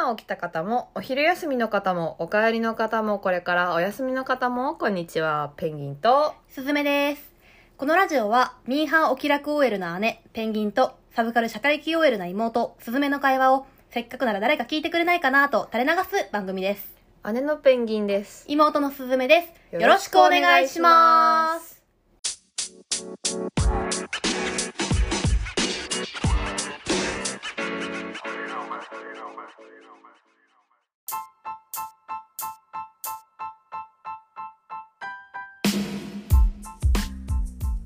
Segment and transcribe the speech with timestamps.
[0.00, 5.52] 今起きた方も、お昼休みの方も、お帰りの方も、これからお休みの方も、こんにちは。
[5.56, 7.34] ペンギンと、すずめです。
[7.76, 16.94] このラジオは、ミーハーお気楽 OL な姉、ペンギンと、サブカル社会的 OL な妹、すずめの会話を、せっかくなら誰か聞いてくれないかなと垂れ流す番組です。
[17.32, 18.44] 姉のペンギンです。
[18.46, 19.74] 妹のすずめです。
[19.74, 21.82] よろしくお願いします。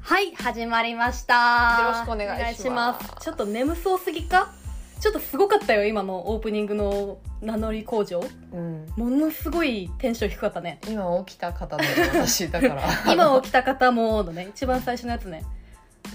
[0.00, 1.78] はい、始まりました。
[1.80, 4.52] よろしくお願いしますちょっと眠そうすぎか？
[5.00, 8.23] ちょっとすごかったよ、今のオープニングの名乗り工場。
[8.52, 8.86] うん。
[8.96, 10.78] ものすごいテンション低かったね。
[10.86, 12.82] 今起きた方で、私、だから。
[13.10, 15.42] 今起きた方ものね、一番最初のやつね。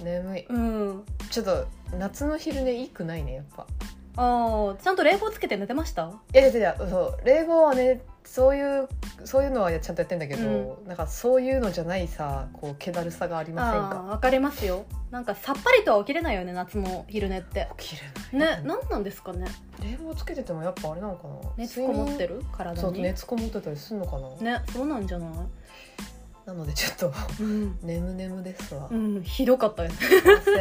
[0.04, 0.46] 眠い。
[0.48, 1.06] うん。
[1.32, 3.66] ちょっと、夏の昼寝いいくないね、やっぱ。
[4.18, 6.12] ああ、ちゃんと冷房つけて寝てました？
[6.34, 8.90] いやいやいやそう冷房はねそういう
[9.24, 14.02] そういうのはちゃんとやってんだけど、なんかそういうのじゃないさこう気だるさがありませんか？
[14.10, 14.86] わかりますよ。
[15.12, 17.70] なんかさっぱりとは起きれないよね、夏の昼寝って。
[17.78, 18.02] 起き
[18.34, 18.58] れない。
[18.60, 19.48] ね、なんなんですかね？
[19.82, 21.36] 冷房つけててもやっぱあれなのかな？
[21.56, 22.40] 熱こもってる？
[22.40, 22.82] る体に？
[22.82, 25.30] そう熱こもってたりするのかな、ね、そうなんじゃない？
[26.48, 27.78] なのでちょっとうん。
[27.84, 29.96] 眠眠ですわ、うん、ひどかったよね。
[29.96, 30.06] す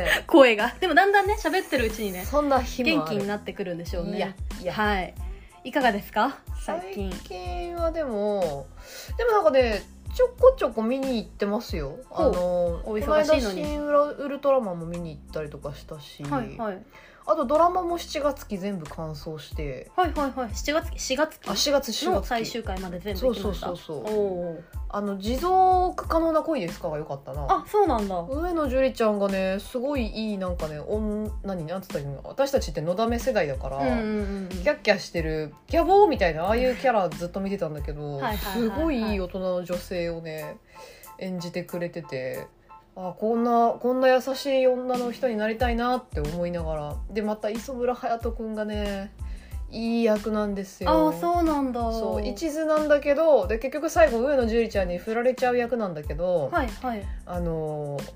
[0.27, 0.75] 声が。
[0.81, 2.67] でもだんだんね、喋ってるうちにね、そんな元
[3.05, 4.37] 気になってくるんでしょういやね。
[4.61, 5.15] いやはい。
[5.63, 6.39] いかがですか？
[6.61, 7.11] 最最近。
[7.23, 8.67] 近はでも
[9.17, 9.83] でもなんかね
[10.15, 12.33] ちょこちょこ見に行ってますよあの
[12.85, 16.83] お忙しいのにウルトラマンも見に行ったりとかしたし、はいはい。
[17.29, 19.91] あとドラマも7月期全部完走して。
[19.97, 20.49] はいはいはい。
[20.51, 21.49] 7月期、4月期？
[21.49, 22.29] あ4月4の月期。
[22.29, 23.67] 最終回まで全部行きました。
[23.67, 24.65] そうそうそうそう。
[24.89, 27.47] あの持続可能な恋ですかが良かったな。
[27.51, 28.15] あ、そうなんだ。
[28.31, 32.21] 上野樹里ちゃんがねすごいいいなんかねおん何なんつったらいいの？
[32.23, 34.01] 私たちってのだめ世代だから、うんうんう
[34.45, 34.49] ん。
[34.49, 40.59] キャッキャしてるキャボーみたいなああいうキャラずっと見てたんだけどはいすはいごいいい大人の女性をね
[41.19, 42.47] 演じてくれてて
[42.97, 49.13] あこんなこんな優しい女の人になりたいなって思いながらでまた磯村勇斗君がね
[49.71, 51.81] いい役なんですよあ、そうなんだ。
[51.93, 57.03] そう一途なんだけどで結局最後上野樹里ちゃんに振られちゃう役なんだけど、はいはい。
[57.27, 58.13] あのー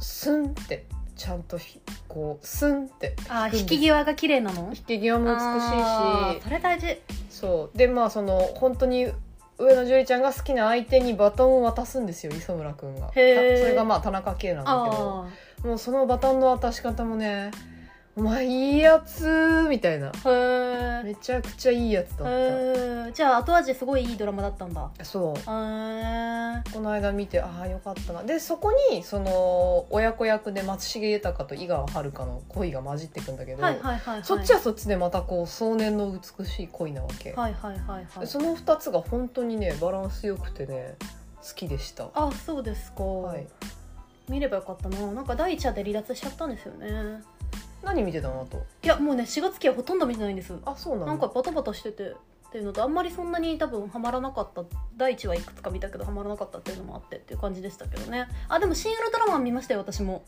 [0.00, 0.86] スンって
[1.16, 4.72] ちゃんとひこうスンってあ、引き際が綺麗なの？
[4.74, 7.00] 引き際も美しいしそれ大事。
[7.30, 9.12] そうでまあその本当に
[9.58, 13.08] 上野樹里ちゃんが好きな相手にバトンを渡すんですよ磯村君が。
[13.08, 15.26] たそれがまあ田中圭なんだけど。
[15.62, 17.50] あもうそのバトンの渡し方もね
[18.16, 20.12] 「お前いいやつ」みたいな。
[21.04, 22.28] めちゃくちゃいいやつだっ
[23.04, 23.12] た。
[23.12, 24.90] じゃあ後味すごいいいドラマだったんだ。
[25.02, 25.44] そうへえ。
[26.72, 34.24] この間見てああよかったなでそこにその親子役で松重豊と井川遥の恋が混じってくんだけど、はいはいはいはい。
[34.24, 38.26] そっちはそっちでまたこう壮年の美しい恋なわけ、はいはいはいはい。
[38.26, 40.94] その2つが本当にねバランスよくてね
[41.42, 43.02] 好きでしたあ、そうですか。
[43.02, 43.46] はい
[44.26, 45.12] 見ればよかったな。
[45.12, 47.22] なんか第一話で離脱しちゃったんですよね。
[47.84, 48.64] 何見てたのあと？
[48.82, 50.54] いやもうね4月期はほとんど見てないんです。
[50.64, 52.14] あそうなんだなんかバタバタしてて。
[52.46, 54.62] っていうのとあんまりそんなに多分ハマらなかった。
[54.96, 58.28] 第一話いくつか見たけどハマらなかったっていうのもあってっていう感じでしたけどね。
[58.48, 60.22] あでも「新ウルトラマン」見ましたよ私も。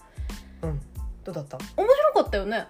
[0.62, 0.81] うん。
[1.22, 1.56] どうだった？
[1.77, 2.66] 面白かったよね。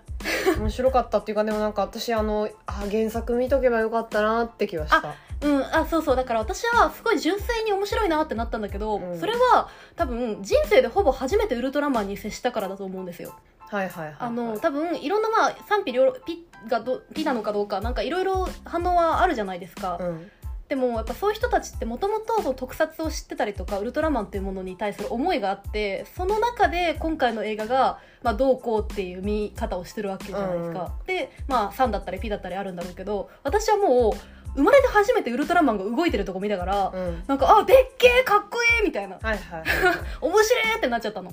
[0.59, 5.15] 面白かったっていうかでもなんか私あのあ原作見とけばよかったなって気はした。
[5.41, 5.65] うん。
[5.65, 6.17] あそうそう。
[6.17, 9.19] だから私はすごい純粋に面白いなってなったんだけど、うん。
[9.19, 13.35] それは多分人生でほぼ初めてウルトラマンに接したからだと思うんですよ
[13.69, 20.31] はいはいはい、はい、あの多分いろんなまあ賛否両論ピがどピなのかどうかなんかいろいろ反応はあるじゃないですか、うん。
[20.69, 34.13] でもやっぱそういう人たちってもともと特撮を知ってたりとかウルトラマンっていうものに対する思いがあってその中で今回の映画が、まあ、どうこうっていう見方をしてるわけじゃないですか、でまあ3だったり P だったりあるんだろうけど私はもう
[34.57, 37.23] 生まれて初めてウルトラマンが動いてるとこ見たから、うん。
[37.27, 39.19] なんかあでっけえかっこいいみたいな。
[39.21, 39.65] はいはいはい。
[40.23, 41.31] 面白いってなっちゃったの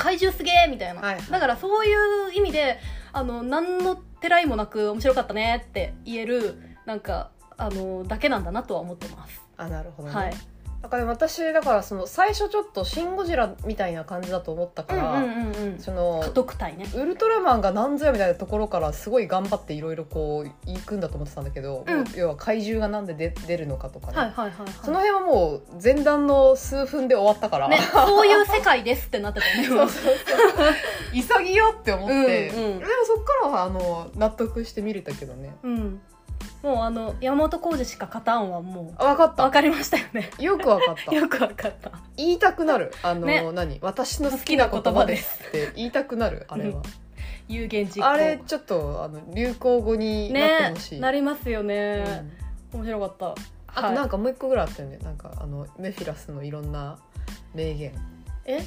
[0.00, 1.30] 怪獣すげえみたいな、はいはい。
[1.30, 1.94] だからそうい
[2.30, 2.78] う意味で
[3.12, 10.34] あの何のてらいもなく面白かったねって言えるなんかあのだけなんだなとは思ってます、あなるほどね、はい
[10.82, 15.78] だから私だからその最初ちょっと「シン・ゴジラ」みたいな感じだと思ったから、うんうんうんうん。
[15.78, 16.86] その家督隊ね。
[16.94, 22.04] ウルトラマンが何ぞやみたいなところからすごい頑張っていろいろこう行くんだと思ってたんだけど、うん。
[22.16, 24.72] 要は怪獣がなんで出出るのかとかね、はいはいはいはい。
[24.82, 30.14] その辺はもう前段の数分で終わったから、ねそういう世界ですってなってたね そうそうそう。
[31.12, 32.78] 潔って思って、うんうん。
[32.78, 35.54] でもそっからはあの納得して見れたけどね。
[35.62, 36.00] うん
[36.62, 40.30] もうあの山本浩二しか勝たんはもあ分かっう分たかりましたよね。
[40.38, 41.14] よく分かった。
[41.14, 41.92] よく分かった。
[42.16, 42.92] 言いたくなる。
[43.02, 43.50] あの、ね。
[43.52, 43.78] 何？
[43.80, 46.82] 私の好きな言葉ですって言いたくなるあれは、
[47.48, 48.06] 有言実行。
[48.06, 52.28] あれちょっとあの流行語になってねほしい、なりますよね、
[52.72, 52.80] うん。
[52.80, 53.34] 面白かった。
[53.72, 54.98] あとなんかもう一個ぐらいあったよね。
[54.98, 56.98] なんかあのメフィラスのいろんな
[57.54, 57.92] 名言。
[58.44, 58.62] え？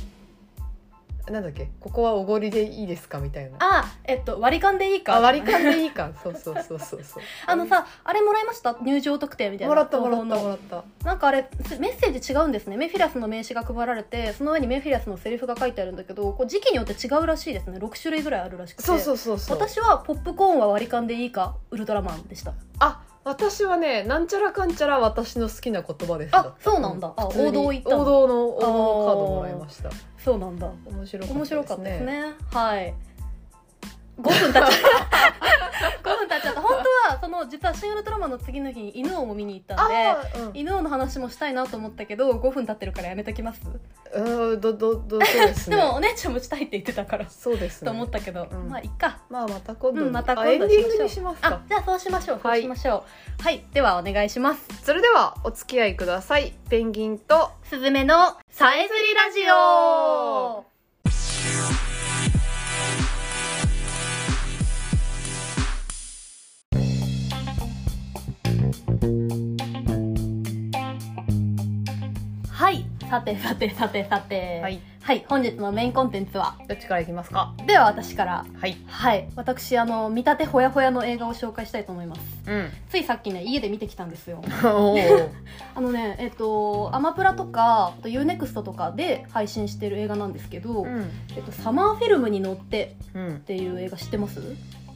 [1.32, 1.70] なんだっけ？
[1.80, 3.20] ここはおごりでいいですか？
[3.20, 3.58] みたいな。
[3.60, 5.16] あえっと割り勘でいいか。
[5.16, 6.12] あ割り勘でいいか。
[6.22, 7.24] そうそうそうそうそう。
[7.48, 8.76] あのさあれもらいました？
[8.82, 9.70] 入場特典みたいな。
[9.70, 10.84] もらったもらったもらった。
[11.06, 11.50] なんかあれ
[11.80, 12.76] メッセージ違うんですね。
[12.78, 17.78] メフィラスの名刺が配られてその上にメフィラスのセリフが書いてあるんだけどこう時期によって違うらしいですね。
[17.80, 18.84] 6種類ぐらいあるらしくて。
[18.84, 19.58] そうそうそうそう。
[19.58, 21.56] 私はポップコーンは割り勘でいいか？
[21.72, 22.54] ウルトラマンでした。
[22.80, 26.36] あ私はねなんちゃらかんちゃら私の好きな言葉です。
[26.36, 27.14] あそうなんだ。
[27.16, 27.90] あ王道行った。
[27.90, 29.90] の王道の王道のカードもらいました。
[30.18, 30.68] そうなんだ。
[30.86, 32.24] 面白かった面白かったですね。
[32.52, 32.94] はい。
[34.22, 34.70] 5分経っちゃった。
[36.10, 36.62] 5分経っちゃった。
[36.62, 40.52] 本当はその実は「シン・ウルトラマン」の次の日に犬王も見に行ったんでうん。
[40.54, 43.62] 犬王の話もしたいなと思ったけど5分経ってるからやめときます。
[44.14, 45.76] うんどどどそうですね。
[45.78, 47.88] でもお姉ちゃんもしたいって言ってたからそうですね。
[47.88, 48.70] と思ったけど、うん。
[48.70, 49.20] まあいっか。
[49.30, 51.04] まあまた今度に、うんまた今度しましょう。
[51.04, 51.48] にしますか。
[51.50, 52.40] あじゃあそうしましょう。
[52.42, 53.04] そうはいしましょ
[53.40, 53.44] う。
[53.44, 54.62] はい、ではお願いします。
[54.84, 56.54] それではお付き合いください。
[56.70, 60.66] ペンギンとすずめのさえずりラジオ
[73.14, 74.60] さてさてさてさて。
[74.60, 74.80] はい。
[75.04, 76.58] はい、本日のメインコンテンツは？
[76.68, 77.54] どっちからいきますか？
[77.68, 78.44] では私から。
[78.60, 78.76] はい。
[78.88, 79.30] はい。
[79.36, 82.22] 私あの見立てほやほやの映画を紹介したいと思います。
[82.48, 82.70] うん。
[82.90, 84.42] ついさっきね家で見てきたんですよ。
[85.76, 91.08] あのねえっとアマプラとかあと UNEXT とかで配信してる映画なんですけど、うん。
[91.36, 93.36] えっと、サマーフィルムに乗ってうん。
[93.36, 94.42] っていう映画知ってます？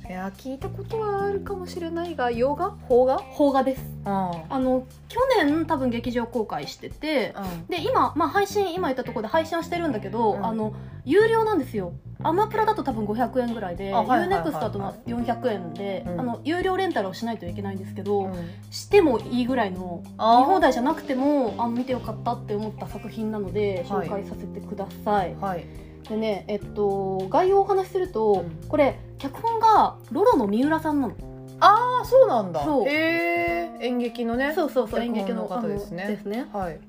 [0.10, 2.72] いや聞いたことはあるかもしれないが洋画？
[2.88, 3.20] 邦画？
[3.38, 3.84] 邦画です。
[4.06, 10.46] ああの去年多分劇場公開しててあで今、まあ、配信今言ったところで配信はしてるんだけど、うん。
[10.46, 10.74] あの
[11.04, 11.94] 有料なんですよ。
[12.24, 16.20] アマプラだと多分500円ぐらいで UNEXT だとまあ400円で、うん。
[16.22, 18.50] あの有料レンタルをしないといけないんですけど、うん。
[18.72, 24.08] してもいいぐらいの見放題じゃなくてもあの見てよかったって思った作品なのではい。
[24.08, 28.68] 紹介させてください、はいでねえっと概要をお話しすると、うん。
[28.68, 31.14] これ脚本がロロの三浦さんなの。
[31.60, 32.64] ああそうなんだ。
[32.64, 32.88] そう。
[32.88, 34.54] へえ演劇のね。
[34.54, 36.08] そうそうそう演劇の方ですね。
[36.08, 36.46] ですね。
[36.54, 36.80] はい。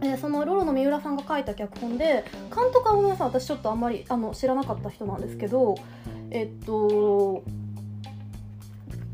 [0.00, 2.24] でそのロロの三浦さんが書いた脚本で
[2.54, 5.76] 監督はごめんなさい私ちょっとあんまりあの知らなかった人なんですけど
[6.30, 7.42] えっと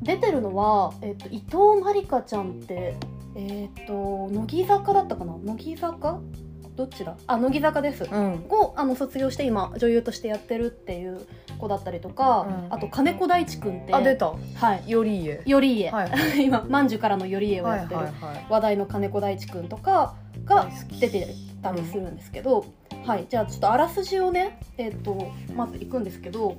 [0.02, 2.96] 出てるのは、えっと、伊藤まりかちゃんって
[3.36, 5.36] えっと乃木坂だったかな？
[5.44, 6.18] 乃木坂？
[6.80, 7.14] どっちだ？
[7.26, 8.04] あ乃木坂です。
[8.04, 8.46] うん。
[8.48, 11.26] をあの卒業して今女優としてやってるっていう
[11.58, 12.74] 子だったりとか、うん。
[12.74, 14.28] あと金子大地君ってあ出た。
[14.28, 14.36] は
[14.86, 14.90] い。
[14.90, 16.08] より家頼家、はい。
[16.08, 20.14] は い今万寿からの頼家をはいやってる、はいはい話題の金子大地君とか
[20.46, 20.68] が
[20.98, 22.64] 出てたりするんですけど、
[23.04, 23.26] はい。
[23.28, 26.56] じゃあちょっとあらすじをね、えっとまずいくんですけど、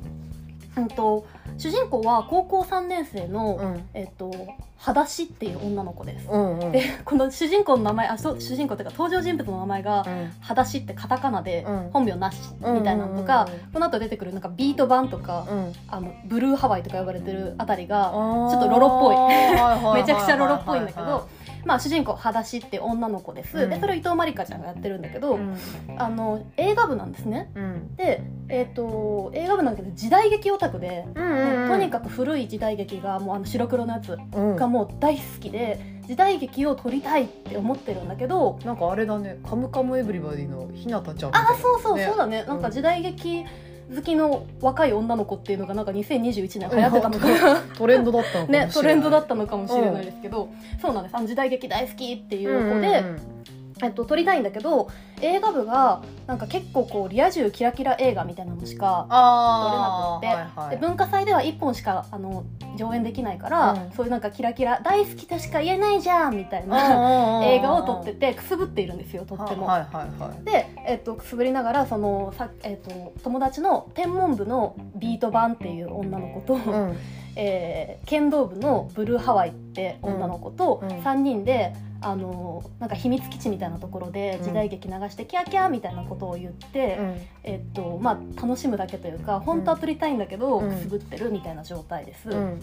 [0.78, 1.26] うん、と
[1.58, 3.90] 主人公は高校3年生の、うん。
[3.94, 4.32] えっと
[4.78, 6.28] 裸足っていう女の子です。
[6.28, 6.72] うんうん。
[6.72, 10.32] でこの主人公の名前あそう主人公っていうか登場人物の名前がうん。
[10.42, 11.90] 裸足ってカタカナで、うん。
[11.92, 13.72] 本名なしみたいなのとか、うんうんうん。
[13.74, 15.74] この後出てくるなんかビート版とか、うん。
[15.88, 20.00] あのブルーハワイとか呼ばれてるあたりがちょっとロロっぽい。
[20.00, 20.02] い。
[20.02, 21.28] めちゃくちゃロロっぽいんだけど、
[21.66, 23.69] まあ、主人公裸足って女の子です、うん。
[23.69, 25.58] でそれを伊藤まりかちゃんがやってるんだけど、うん。
[25.98, 27.52] あの映画部なんですね。
[27.56, 27.96] うん。
[27.96, 34.56] で、えー、と映画部なんだけど時代劇オタクで、うんとにかく古い時代劇がもうあの白黒のやつうん。
[34.56, 42.44] がもう大好きで時代劇を撮りたいって思ってるんだけどなんかあれだね「カムカムエヴリバディ」のひなたちゃんみたいなあそうそう、ねそうだね。
[42.44, 43.46] なんか時代劇
[43.93, 47.62] 好きの若い女の子っていうのがなんか 2021年流行ってたのかな。
[47.77, 48.67] トレンドだったのかもしれない。
[48.67, 50.50] ね、トレンドだったのかもしれないですけど、
[50.81, 51.15] そうなんです。
[51.15, 53.41] あの時代劇大好きっていう子で、うんうん
[53.82, 54.90] えっと、撮りたいんだけど
[55.22, 60.80] 映画部がなんか結構こうリア充キラキラ映画みたいなのしかあ撮れなくってはいはい。
[60.80, 62.44] で文化祭では1本しかあの
[62.78, 63.92] 上演できないから、うん。
[63.92, 69.68] そういうなんかキラキラ大好きとしか言えないじゃんみたいな映映画を撮っててくすぶっているんですよとっても。
[69.68, 70.44] はいはいはい。
[70.44, 76.98] で、えっと、くすぶりながらそのさ、えっと、友達の天文部のビート版っていう女の子と、うん
[77.36, 81.74] えー剣道部のブルーハワイって女の子とうん3人で、
[82.04, 86.98] あのなんか秘密基地みたいなところで時代劇流してキャーキャーみたいなことを言って、
[87.44, 90.70] えっとまあ、楽しむだけというか本当は撮りたいんだけど、うん。
[90.70, 92.30] くすぶってるみたいな状態です。
[92.30, 92.60] うん。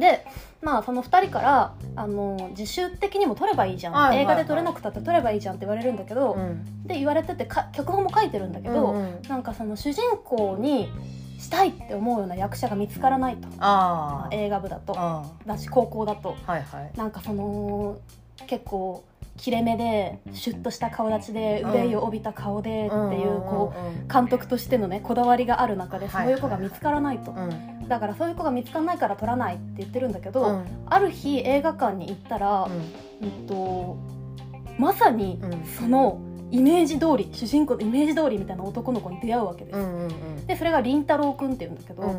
[0.00, 0.24] で、
[0.62, 6.86] まあ、その2人からあの自主的にも撮ればいいじゃん、映画で撮れなくたって撮ればいいじゃんって言われるんだけど、うん。
[6.86, 9.22] で言われててか脚本も書いてるんだけど、うんうん。
[9.28, 10.88] なんかその主人公に
[11.44, 14.34] したいって思うような役者が見つからないと、あー。
[14.34, 14.94] 映画部だと。
[14.96, 16.36] あだし高校だと。
[16.46, 16.92] ーはいはい。
[16.96, 17.98] なんかその
[18.46, 19.04] 結構
[19.36, 21.70] 切れ目でシュッとした顔立ちでうん。
[21.72, 27.34] 憂いを帯びた顔でっていうこう監督としてのねこだわりがある中ではいそういう子が見つからないと。
[27.88, 30.64] だからそういう子が見つからないから撮らないって言ってるんだけど、うん。
[30.86, 32.68] ある日映画館に行ったら、
[33.22, 33.96] うんと
[34.78, 35.64] まさにうん。
[35.66, 36.18] その
[36.54, 40.46] イメージ通り主人公のイメージ通りみたいな男の子に出会うわけです、うんうんうん。
[40.46, 42.10] でそれが凛太郎くんっていうんだけど、うん。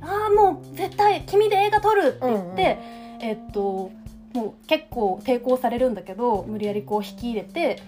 [0.00, 2.78] ああもう絶対君で映画撮るって言って、
[3.20, 3.92] えっと
[4.32, 7.80] もう結構抵抗されるんだけど無理やりこう引き入れて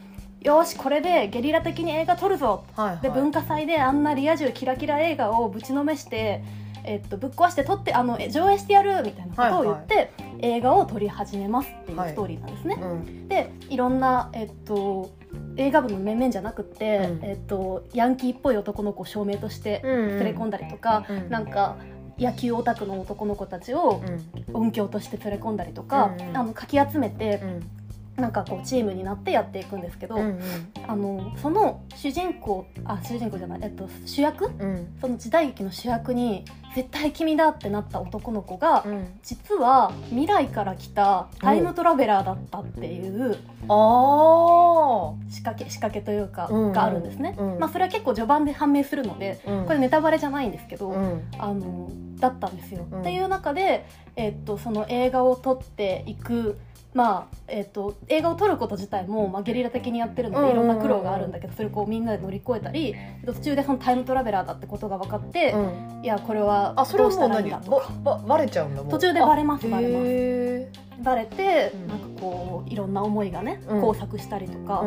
[0.43, 2.65] よしこれでゲリラ的に映画撮るぞ。
[2.77, 3.01] はいはい。
[3.01, 6.45] で文化祭であんなリア充キラキラ映画をぶちのめして、
[6.85, 12.77] えっと、ぶっ壊して撮ってあのえ上映してやるみたいなことを言って、映画を撮り始めますっていうはいストーリーなんですね。
[12.81, 13.29] うん。
[13.29, 15.11] でいろんな、えっと、
[15.57, 17.25] 映画部の面々じゃなくって、うん。
[17.25, 21.77] えっと、ヤンキーっぽい男の子を証明として連れ込んだりとか、うんなんか
[22.19, 24.03] 野球オタクの男の子たちを
[24.49, 24.55] うん。
[24.55, 26.37] 音響として連れ込んだりとか、うんうん。
[26.37, 27.71] あのかき集めてうん
[28.17, 30.41] なんかこうチームになってやっていくんですけど、うんうん。
[30.87, 34.47] あのその主人公あ主人公じゃない、えっと、主役？
[34.47, 34.97] うん。
[35.01, 36.45] その時代劇の主役に
[36.75, 39.19] 絶対君だってなった男の子が、うん。
[39.23, 47.59] 実は未来から来たタイムトラベラーだったっていうあ仕掛け仕掛けというか、うんがあるんですね、うん。
[47.59, 51.23] まあ、それは結構序盤で判明するのであこれネタバレじゃないんですけど、うん。
[51.39, 52.87] あのだったんですよ。
[52.91, 53.01] うん。
[53.01, 56.57] っていう中で、えっとその映画を撮っていく
[56.97, 66.03] まあえっと映画を撮ること自体も、まあ、ゲリラ的にやってるのでいろんな苦労があるんだけどそれをこうみんなで乗り越えたりえっと途中でそのタイムトラベラーだってことが分かって、うん。
[66.03, 67.93] いやこれはあそれどうしたらいいんだとか。
[68.03, 70.05] ばバレちゃうんだ途中でバレますあバレます。
[70.07, 70.69] へ
[71.03, 71.89] バレて、うん。
[71.89, 73.85] なんかこういろんな思いがね、うん。
[73.85, 74.83] 交錯したりとか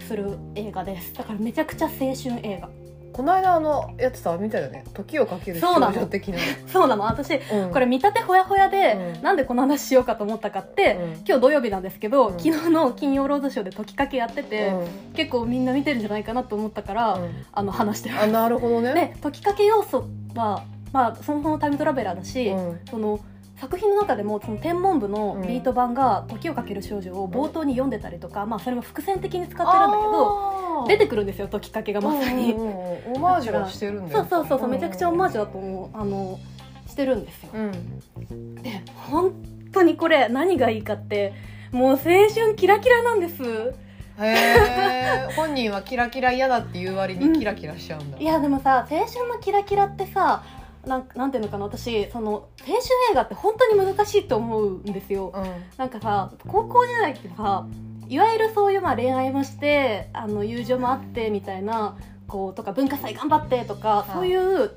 [0.00, 1.14] する映画です。
[1.14, 2.68] だからめちゃくちゃ青春映画
[3.14, 4.84] この間あのやつさ見たよね。
[4.92, 5.92] 時をかける少そうなの。
[5.94, 6.38] 女的な。
[6.66, 7.04] そうなの。
[7.04, 7.70] 私うん。
[7.70, 9.22] これ見立てほやほやで、うん。
[9.22, 11.12] なんでこの話しようかと思ったかって、うん。
[11.24, 12.40] 今日土曜日なんですけど、うん。
[12.40, 15.12] 昨日の金曜ロードショーで解きかけやってて、うん。
[15.14, 17.44] 結構みんな見てるんじゃないかなと思ったから、うん。
[17.52, 18.92] あの話してるあなるほどね。
[18.94, 22.80] で解きかけ要素は、まあ、そもそもタイムトラベラーだし、うん。
[22.90, 23.20] その
[23.64, 33.16] 作品の中でもその天文部のビート版が「時をかける少女」を冒頭に読んでたりとか、まあ、それも伏線的に使ってるんだけど出てくるんですよ解きかけがまさに、うんうんうん。
[33.16, 36.38] オマージュはしてるんだよそうそうそうめちゃくちゃオマージュュだと思うあの
[36.86, 37.50] してるんですよ。
[37.54, 37.58] う
[38.34, 38.54] ん。
[38.56, 39.32] で本
[39.72, 41.32] 当にこれ何がいいかって
[41.72, 43.42] もう青春キラキラなんです。
[43.42, 43.68] へ
[44.20, 48.18] え 本人はキラキラ嫌だっていう割にキラキラしちゃうんだ。
[48.18, 50.42] いやでもさ青春のキラキラってさ
[50.86, 52.76] なんなんていうのかな私その青春
[53.12, 55.32] 映画って本当に難しいと思うんですよ。
[55.34, 55.44] うん。
[55.76, 57.66] なんかさ高校時代ってさ
[58.08, 64.12] いわゆるそういうまあ恋愛もしてあの友情もあってみたいなこうとか文化祭頑張ってとか、い。
[64.12, 64.72] そういう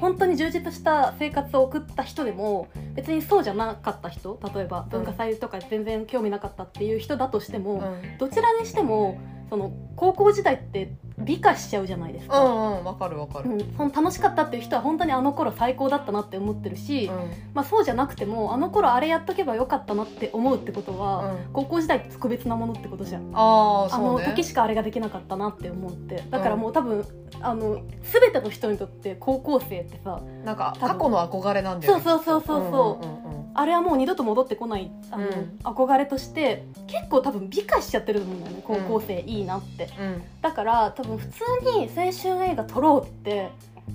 [0.00, 8.18] 本当に充実した生活を送った人でも別にそうじゃなかった人例えば文化祭とか全然興味なかったっていう人だとしても、うん。
[8.18, 10.92] どちらにしてもその高校時代って
[11.24, 12.48] 美化しちゃうじゃないですうか、んう
[12.82, 13.50] んわかるわかる。
[13.50, 17.30] うんその楽しかったっていう人は本当にあの頃最高だったなって思ってるし、うん。
[17.54, 21.38] まあ、そうじゃなくてもあの頃あれやっとけばよかったなって思うってことは、うん。
[21.52, 23.30] 高校時代特別なものってことじゃん。
[23.34, 24.26] あああそうね。
[24.26, 26.24] の時しかあれができなかったなって思って。
[26.30, 27.04] だからもう多分、
[27.40, 32.02] あの全ての人にとって高校生ってさなんか過去の憧れなんだよね。
[32.02, 33.06] そうそうそうそうそう。
[33.06, 33.38] んんんん。
[33.54, 35.58] あれはもう二度と戻ってこないあの、うん。
[35.64, 40.22] 憧れとして結構多分美化しちゃってると思うんだよね高校生いいなって、うん。
[40.40, 41.42] だから多分普通
[41.76, 43.50] に青春映画撮ろうって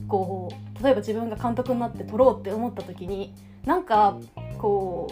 [0.07, 3.33] こう例えば自分が監督になって撮ろうって思った時に
[3.65, 4.17] なんか
[4.57, 5.07] こ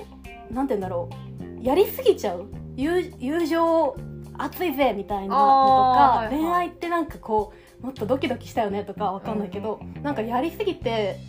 [0.50, 1.64] うなんて言うんだろう。
[1.64, 2.48] やりすぎちゃう。
[2.76, 3.96] 友友情
[4.38, 6.36] 熱いぜみたいなのとか、はいはい。
[6.36, 11.20] 恋愛ってなんかこうもっとドキドキしたよねとかわかんないけど、なんかやりすぎて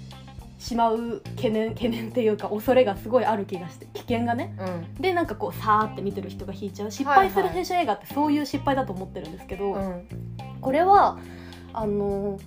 [0.59, 4.57] しまう懸念懸念っていうか恐れがすごいある気がして危険がね。
[4.59, 4.95] うん。
[4.95, 6.91] でなんかこうさーって見てる人が引いちゃう。
[6.91, 7.59] 失敗するはいはい。
[7.61, 10.09] 青春映画ってそういう失敗だと思ってるんですけど、うん
[10.63, 11.19] これは
[11.75, 12.39] あの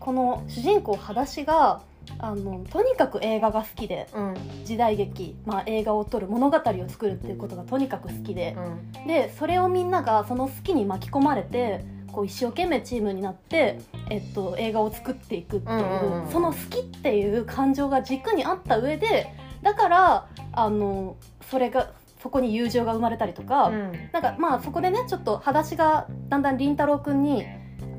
[0.00, 1.82] この主人公裸足が
[2.18, 4.34] あのとにかく映画が好きでうん。
[4.64, 8.56] 時代劇、まあ、映画を撮る物語を作るっていうことがとにかく好きで
[8.96, 9.06] う、ん。
[9.06, 16.30] でそれをみんながその好きに巻き込まれてこう一生懸命チームになって、えっと、映画を作っていくっていう,、うんうんうん。
[16.30, 21.16] その好きっていう感情が軸にあった上でだからあの
[21.50, 21.90] それが
[22.22, 23.92] そこに友情が生まれたりとか、うん。
[24.12, 27.44] なんかまあそこでねちょっと裸足がだんだん凛太郎くんに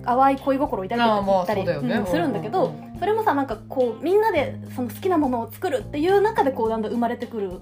[0.05, 1.95] 淡い恋心を抱いたりそうだよね。
[1.95, 7.59] うんするんだけど、それもさなんかこうみんなでその好きなものを作るっていう中でこうだんだん生まれてくる好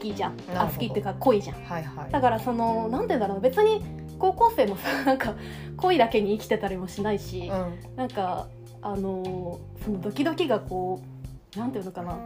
[0.00, 0.34] きじゃん。
[0.54, 1.56] あ好きっていうか恋じゃん。
[1.64, 2.10] はいはい。
[2.12, 3.40] だからそのなんて言うんだろう。
[3.40, 3.82] 別に
[4.18, 5.34] 高校生もさ なんか
[5.76, 7.96] 恋だけに生きてたりもしないし、うん。
[7.96, 8.46] なんか
[8.82, 11.00] あのーそのドキドキがこ
[11.56, 12.16] うなんていうのかな。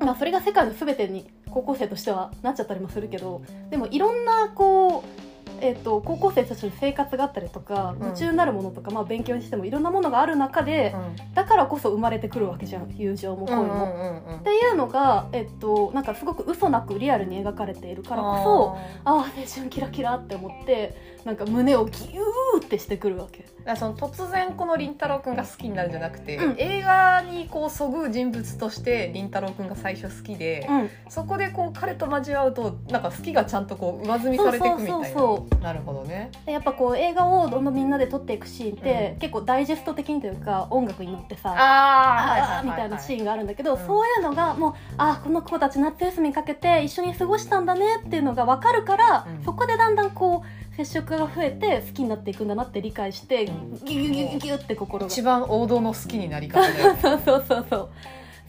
[0.00, 3.40] まあそれが世界の全てに高校生としてはなっちゃったりもするけど
[3.70, 5.25] でもいろんなこう
[5.60, 8.06] えっと高校生たちの生活があったりとかうん。
[8.06, 10.94] 夢中になるものとか、まあ、勉強にしてもいろんなものがある中で、
[11.34, 14.22] だからこそ生まれてくるわけじゃん友情も恋も。
[14.40, 19.22] っていうのが、えっと、なんかすごく嘘なくリアルに描かれているからこそああ青
[19.54, 20.94] 春キラキラって思って
[21.24, 23.46] なんか胸をギューってしてくるわけ。
[23.76, 26.56] その突然この凛太郎くんが好きになるんじゃなくて、うん。
[26.58, 35.04] 映画にこうそぐう人物として凛太郎くんが最初好きで、うん、そこでこう彼と交わうとなんか好きがちゃんとこう上積みされていくみたいな。
[35.06, 36.30] そうそうそなるほどね。
[36.44, 39.18] でやっぱこう映画をどんどんみんなで撮っていくシーンって、うん。
[39.18, 43.86] 結構ダイジェスト的にというか音楽に乗ってさああーみたいなシーンがあるんだけど、うん。
[43.86, 49.44] そういうのがもうあーこの子たち夏休みかけて一緒に過ごしたんだねっていうのが分かるから、うん。
[49.44, 53.84] そこでだんだんこう接触が増えて好きになっていくんだなって理解して、うん。
[53.84, 55.06] ギュギュギュギュギュって心が。
[55.06, 57.88] 一番王道の好きになり方だよそうそうそうそう。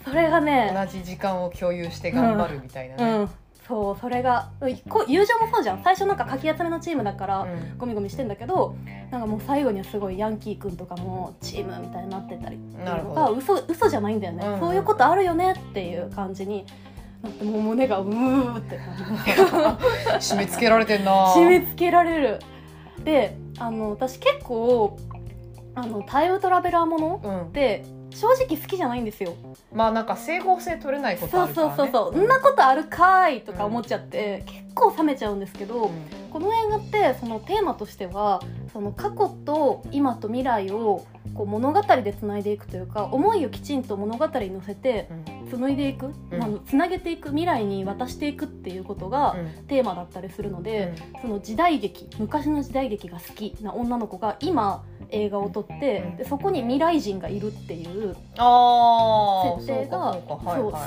[0.04, 3.30] それがね同じ時間を共有して頑張るみたいなうね、ん。
[3.68, 4.50] そうそれが
[4.88, 5.84] こう友情もそうじゃん。
[5.84, 7.78] 最初なんかかき集めのチームだから、うん。
[7.78, 8.76] ゴミゴミしてんだけど
[9.12, 13.16] なんかもう最後にはすごいヤンキーくんとかもチームみたいになってたりっていうのなるほど。
[13.16, 14.60] が嘘嘘じゃないんだよね、うん。
[14.60, 16.66] そういうことあるよねっていう感じに
[17.44, 18.80] もう胸がうーって
[20.20, 21.34] 締め付けられてんな。
[21.34, 22.40] 締め付けられる。
[23.04, 24.98] であの私結構
[25.76, 27.42] あのタイムトラベラーものうん。
[27.48, 29.36] って正直好きじゃないんですよ。
[29.74, 35.92] まあなんか整合性取れないことそうあるから、ね、そうそうそう、んなことあるかーいとか思っちゃって、結構冷めちゃうんですけど、うん。
[36.32, 38.42] この映画ってそのテーマとしては
[38.72, 45.38] その過去と今と未来をこう物語でつないでいくというか思いをきちんと物語に乗せてうん。
[45.48, 46.44] 紡いでいく、うん。
[46.44, 49.36] あのつなげていく未来に渡していくっていうことが
[49.68, 56.18] テーマだったりするので、その時代劇昔の時代劇が好きな女の子が今映画を撮って、うん。
[56.18, 60.18] でそこに未来人がいるっていうああ設定が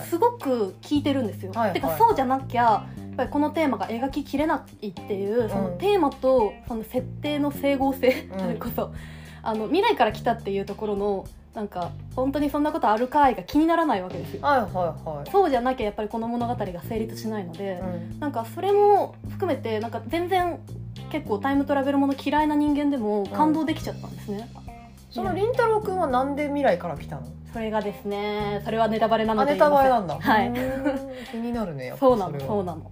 [0.05, 1.53] すごく効いてるんですよ。
[1.53, 1.73] はいはい。
[1.75, 2.85] てかそうじゃなきゃ
[3.17, 8.93] ぱりこのテーマが描ききれないっていうそのうんテーマとその設定の整合性、うんそれこそ
[9.43, 11.25] あの未来から来たっていうところの
[11.55, 14.43] なんか本当にそんなことあるかいが気にならないわけですよ。
[14.43, 14.73] はいはい
[15.09, 20.61] はいそうじゃなきゃやっぱりこの物語が成立しないので、うんなんかそれも含めてなんか全然
[21.11, 24.49] 結構タイムトラベルもの嫌いな人間でも感動できちゃったんですね。
[25.11, 27.27] その凛太郎くんはなんで未来から来たの？
[27.53, 30.19] それがですねそれはネタバレなので言いませんタバレなんだ。
[30.19, 30.55] はいうん。
[31.31, 32.91] 気になるねそうなのそうなの。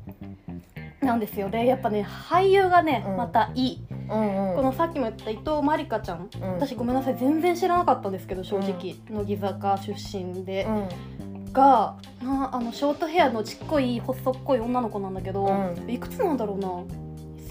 [1.01, 1.49] なんですよ。
[1.49, 3.17] でやっぱね俳優がね、うん。
[3.17, 3.87] またいい。
[4.11, 4.57] うんうん。
[4.57, 6.53] このさっきも言った伊藤まりかちゃん、うん。
[6.55, 7.17] 私ごめんなさい。
[7.17, 11.53] 全然知らなかったんですけど正直、乃木坂出身で、うん。
[11.53, 15.91] がなあのショートヘアのちっこい細っこい女の子なんだけど、うん。
[15.91, 16.69] いくつなんだろうな。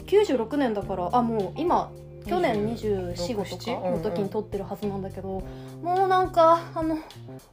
[0.06, 1.90] 96年だからあもう今
[2.28, 5.44] 去年245とかの時に撮ってるはずなんだけど、
[5.82, 6.98] もうなんかあの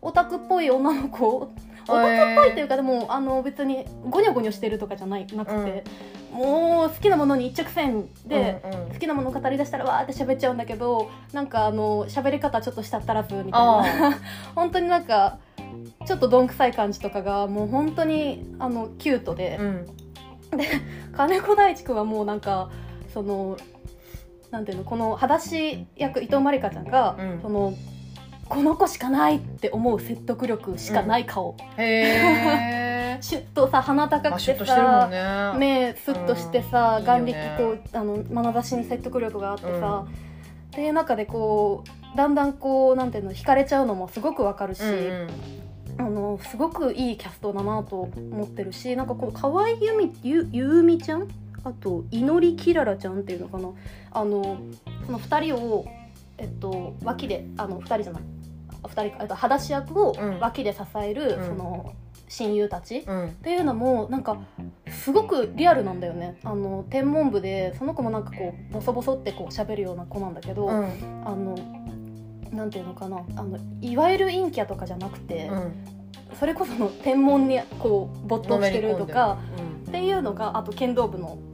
[0.02, 1.52] オタクっぽい女の子オ
[1.86, 5.84] タクっぽいというかでもあの別にゴニョゴニョしてるとかじゃないなくて、
[6.32, 8.60] もう好きなものに一直線で、
[8.92, 14.18] 好きなものを語り出したらわーって喋っちゃうんだけどなんかあの喋り方ちょっとしたったらずみたいあな
[14.54, 15.38] 本当になんか
[16.06, 19.86] ちょっとどんくさい感じとかがもう本当にあのキュートで、うん。
[21.16, 22.70] 金子大地君はもうなんか
[23.12, 23.56] その
[24.54, 27.40] なんていうのこの裸足役伊藤まりかちゃんが、うん。
[27.42, 27.74] その
[28.48, 35.58] この子しかないって思う説得力しかない顔、へえ シュッとさ鼻高くてまあシュッとしてね。
[35.58, 37.04] 目スッとしてさ、うん。
[37.04, 41.82] 眼力こうあの眼差しに説得力があってさ、っていう中でこ
[42.14, 44.88] うだんだんこうなんていうの惹かれちゃうのもすごくわかるし、うん
[45.98, 46.06] うん。
[46.06, 51.28] あのすごくいいキャストだなと思ってるしなんかこう河合由美ゆゆうみちゃん
[51.64, 53.70] あと祈りきららちゃんっていうのかな？
[54.12, 54.58] あの
[55.06, 55.86] その2人を、
[56.38, 58.22] えっと、脇であの2人じゃない。
[58.82, 60.38] 2人かえっと裸足役をうん。
[60.40, 61.46] 脇で支える、うん。
[61.46, 61.94] その
[62.28, 63.30] 親友たち、っうん。
[63.42, 64.38] ていうのもなんか
[64.88, 66.38] すごくリアルなんだよね。
[66.44, 70.84] あの天文部でその子もなんかこうボソボソってこう喋るような子なんだけど、うん。
[71.24, 71.56] あの
[72.52, 73.18] なんていうのかな。
[73.36, 75.72] あのいわゆる陰キャとかじゃなくて、うん。
[76.38, 79.88] それこその天文にこう没頭してるとかうん。
[79.88, 81.38] っていうのがあと剣道部の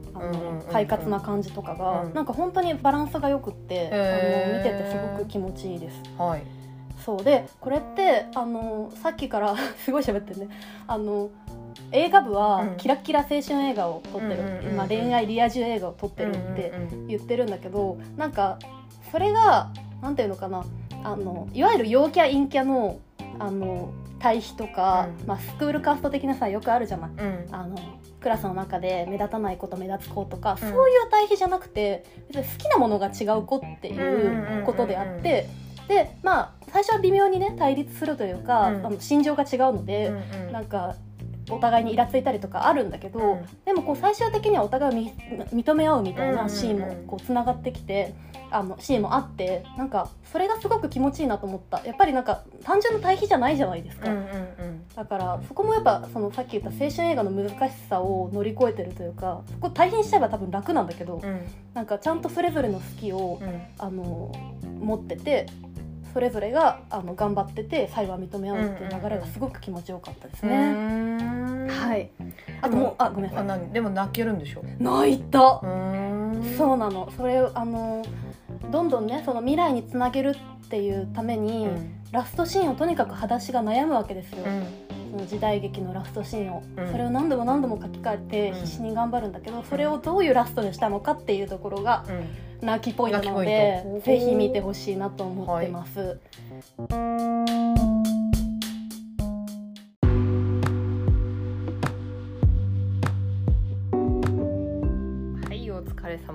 [0.71, 2.13] 快活な感じとかが、うん。
[2.13, 6.01] なんか本当にバランスがよくって、あの見ててすごく気持ちいいです。
[6.17, 6.43] はい。
[7.03, 7.23] そう。
[7.23, 10.49] でこれってあのさっきから すごい喋ってるね。
[10.87, 11.29] あの
[11.91, 12.77] 映画部はうん。
[12.77, 18.57] キラッキラ青春映画を撮ってる、うん恋愛リア充映画を撮ってるってうんうん言ってるんだけどなんか
[19.11, 19.69] それが
[20.01, 20.63] なんていうのかな。
[21.03, 22.97] あのいわゆる陽キャ陰キャの
[23.39, 25.27] あの対比とか、うん。
[25.27, 27.09] まあ、スクールカースト的なさよくあるじゃない。
[27.17, 27.55] うんうん。
[27.55, 27.75] あの
[28.21, 30.69] クラスの中で目立たない子と目立つ子とか、うん。
[30.69, 35.47] そういう対比じゃなくて別に好きなものが違う子っていうことであって、
[35.87, 38.85] でまあ最初は微妙にね対立するというか、うん。
[38.85, 40.51] あの心情が違うので、うんうん。
[40.51, 40.95] なんか
[41.49, 43.45] お互いにイラついたりとかあるんだけど、うん。
[43.65, 45.13] でもこう最終的にはお互いをみ
[45.63, 48.13] 認め合うみたいなんシーンもこうつながってきて。
[48.51, 61.41] あのシーンもあってなんかそれがすごく気持ちいいなと思ったやっぱりなんか単純な対比じゃないじゃないですか、うんうんだからそこもやっぱそのさっき言った青春映画の難しさを乗り越えてるというかそこ対比にしちゃえば多分楽なんだけど、うんうん
[61.73, 64.33] なんかちゃんとそれぞれの好きをうんあの
[64.81, 65.45] 持ってて
[66.13, 70.73] それぞれがあの頑張ってて最後は認め合うっていう流れがすごく気持ちよかったですね。
[70.73, 72.09] ねはい。
[72.61, 73.59] あともうあごめんなあさい。
[73.59, 73.71] 何？
[73.71, 75.39] でも泣けるんでしょ泣いた。
[75.39, 75.61] う
[76.57, 77.09] そうなの。
[77.15, 78.03] それあの
[78.69, 81.97] どんどんねその未来につなげるっていうために、ん。
[82.11, 84.43] ラストシーンをとにかく裸足が悩むわけですよ。
[84.45, 84.65] うん。
[85.11, 86.91] その時代劇のラストシーンを、うん。
[86.91, 88.27] それを何度も何度も書き換えうん。
[88.27, 92.65] て必死に頑張るんだけど、それをどういうラストにしたのかっていうところがうん。
[92.65, 96.19] 泣きポイントなの泣でぜひ見てほしいなと思ってます。
[96.87, 97.90] はい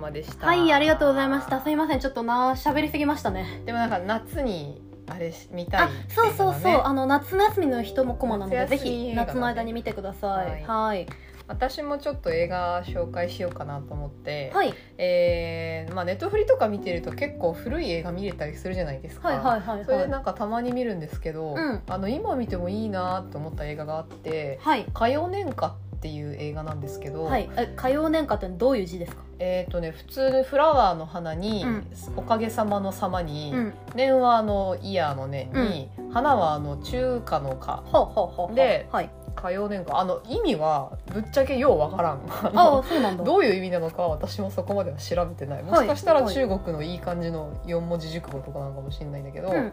[0.07, 0.47] 様でした。
[0.47, 1.61] はい、ありがとうございました。
[1.61, 3.63] すいません、ちょっとな喋りすぎましたね。
[3.65, 10.63] でもなんか夏にあれし見たいあ、そうそうそう、あの夏休みの人もコマなので、ぜひ夏の間に見てください。
[10.65, 11.07] ははい、
[11.49, 20.11] 私もちょっと映画紹介しようかなと思って、はい、えーまあネットフリとか見てると結構古い映画見れたりするじゃないですか、はい、はい、はい、それではい。
[20.11, 21.83] なんかたまに見るんですけど、うん。
[21.89, 29.23] あの今見てもいいなと思った映画があってはい、「火曜年歌」っていう映画なんですけど、はい、え、火曜年歌ってどういう字ですか？
[29.41, 31.87] えっ、とね普通にフラワーの花に、うん。
[32.17, 38.55] おかげさまの様に、うん、年はあのイヤーの年に、花はあの中華の花ほうほうほうほう。
[38.55, 39.11] ではい。
[39.35, 42.23] 火曜年歌あの意味はぶっちゃけようわからん。
[42.27, 43.25] あそうなんだ。
[43.25, 45.63] どういう意味なのかは私もそこまでは調べてない。
[45.63, 49.73] もしかしたら中国のいい感じの四文字熟語とかなのかもしれないんだけど、うん、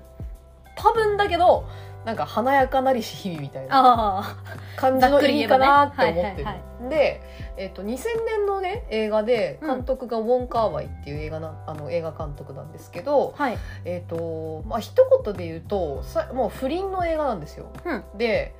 [0.75, 1.67] 多分だけど
[2.05, 4.37] なんか華やかなりし日々みたいなあ
[4.75, 7.21] 感じの意味かなって思ってる、で、
[7.57, 9.73] えっと2000年のね映画でうん。
[9.75, 13.57] 監督がウォン・カーワイっていう映画なあの映画監督なんですけどあ、はい。
[13.85, 18.03] えっ、とまあ一言で言うとさもう不倫の映画なんですよ、うん。
[18.17, 18.53] で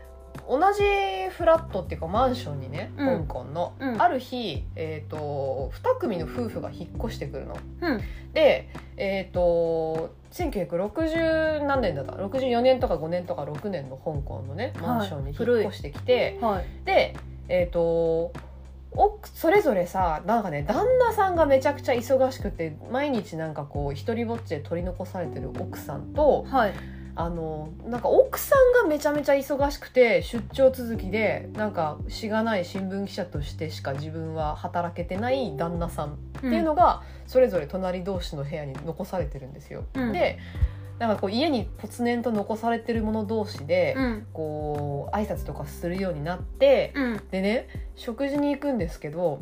[0.48, 0.84] 同じ
[1.30, 3.28] フラットっていうかマンションにね、うん。
[3.28, 4.02] 香港の、うん。
[4.02, 7.58] ある日、えー、と2組の夫婦が引っ越してくるの。
[7.82, 8.02] うん、
[8.34, 16.66] で、えー、と1960何年だった？64年とか5年とか6年の香港のねマンションに引っ越してきて、はい。
[16.86, 17.16] で
[17.48, 18.34] えっ、と
[18.96, 26.74] おそれぞれさなんかね旦那さんがめちゃくちゃ忙しくて毎日なんかこう一人ぼっちで取り残されてる奥さんとはい。
[27.16, 39.84] あのなんか奥さんがめちゃめちゃ忙しくて出張続きでなんかしがない新聞記者としてしか自分は働けてない旦那さんっていうのがそれぞれ隣同士の部屋に残されてるんですよ。
[39.94, 40.12] うん。
[40.12, 40.40] で
[41.00, 49.42] なんかこう家にぽつねんと残されてる者同士で、うん、こう挨拶とかするようになって、うん、でね食事に行くんですけど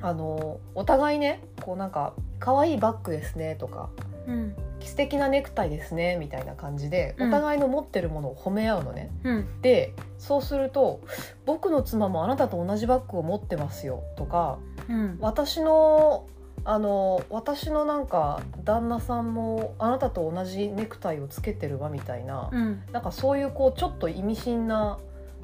[0.00, 3.90] あのお互いねこうなんか「可愛いバッグですね」とか
[4.26, 7.28] うん、「素敵なネクタイですね」みたいな感じでうん。
[7.28, 9.10] お互いの持ってるものを褒め合うのね。
[9.24, 11.00] うん、でそうすると
[11.44, 16.26] 「僕の妻もあなたと同じバッグを持ってますよ」とかうん「私の
[16.64, 24.98] あの私のなんか旦那さんもあなたと同じネクタイをつけてるわ」みたいな、うん、なんかそういうこうちょっと意味深な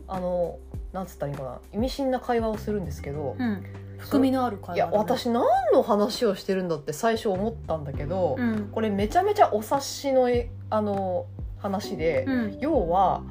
[0.08, 0.58] あの
[0.92, 3.64] なんつったらいいのかな意味深な会話をするんですけど、うん、
[4.02, 11.26] 含みのある会話いや私何の話をしてるんだって最初思ったんだけど、うん、これめちゃめちゃお察しのえあの
[11.58, 13.22] 話で、うん、要は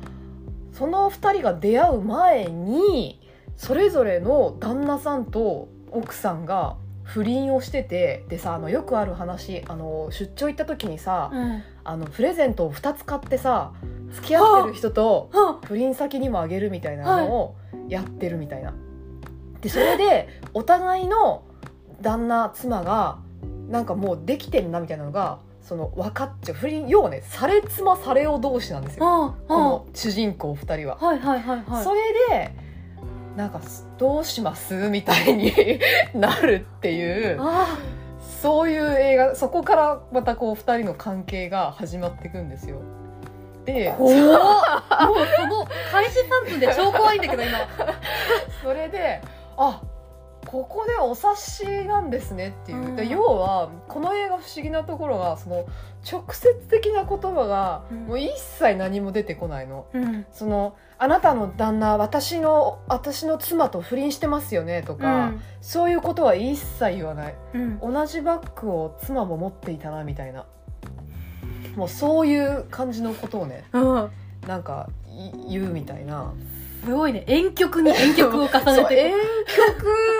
[0.71, 3.19] その2人が出会う前に
[3.57, 13.73] それぞれの旦那さんと奥さんが不倫をしててでさあのよくある話あの出張行った時にさ、うん、あのプレゼントを2つ買ってさ
[14.11, 17.55] 付き合ってる人とは不倫先にもあげるみたいなのを
[17.89, 18.73] やってるみたいな。
[19.61, 21.43] でそれでお互いの
[22.01, 23.19] 旦那妻が
[23.69, 30.97] なんかもうできてんなみたいなのがその分かっちゃう不倫要はねされ妻され男同士なんですよあ、この主人公2人は。
[30.97, 31.83] はいはいはいはい。
[31.83, 32.51] それで
[33.37, 33.61] なんか
[33.97, 34.89] どうします？
[34.89, 35.53] みたいに
[36.13, 37.77] なるっていうあ
[38.41, 42.77] そういう映画そこからまたこう2人の関係が始まっていくんですよ。
[43.63, 44.15] であ、怖っ。
[44.17, 44.27] もう
[45.37, 47.59] その開始3分で超怖いんだけど今。
[48.63, 49.21] それで
[49.57, 49.81] あ
[50.47, 52.95] ここでお察しなんですねっていう、うん。
[52.95, 55.65] で要はこの映画不思議なところがその
[56.09, 57.97] 直接的な言葉がうん。
[58.07, 59.87] もう一切何も出てこないの。
[59.93, 67.35] うん、そのあなたの旦那私の私の妻と不倫してますよねとか、そういうことは一切言わない。
[67.53, 70.45] うん、同じバッグを妻も持っていたなみたいな。
[71.75, 74.11] もうそういう感じのことをねうん。
[74.47, 76.33] なんかい言うみたいな
[76.83, 77.23] すごいね。
[77.27, 79.13] 遠曲に遠曲を重ねて 遠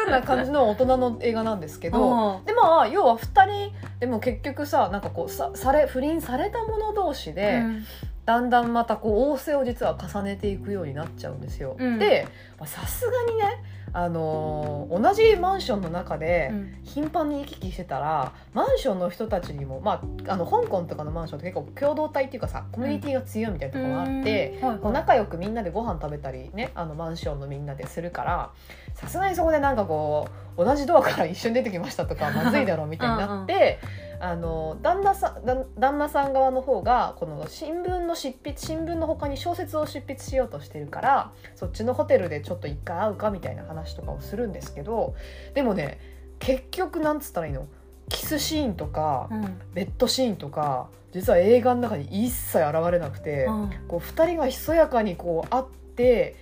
[0.06, 2.46] 曲な感じの大人の映画なんですけどうん。
[2.46, 7.86] でまあ要は2人でも結局さなんかこうさされ不倫された者同士で、うん。
[8.26, 11.76] だんだんまたこう仰せを実は重ねていくようになっちゃうんですよ。
[11.78, 11.98] うん。
[11.98, 12.28] で
[12.60, 16.78] まあさすがにね、あのー同じマンションの中でうん。
[16.84, 24.60] 頻繁に行き来してたらマンションの人たちにも、まあ、あの香港とかのマンションって結構共同体っていうかさコミュニティが強いみたいなところがあって。
[24.62, 24.68] うん。
[24.68, 28.52] はいこう仲良くみんなでご飯食べたりねあのマンションのみんなでするから
[28.96, 30.28] さすがにそこでなんかこ
[30.58, 33.80] う同じドアから一緒に出てきましたとかまずいだろうみたいになって
[34.24, 45.16] あの旦那さん旦旦那さん側の方がこの新聞の執筆新聞の他に小説を執筆しようとしてるからそっちのホテルでちょっと一回会うかみたいな話とかをするんですけど
[45.56, 46.00] でもね
[46.40, 47.68] 結局なんつったらいいの？
[48.10, 53.46] キスシーンとかうんベッドシーンとか実は映画の中に一切現れなくて。
[53.46, 55.64] うんこう2人がひそやかにこう会っ
[55.96, 56.36] て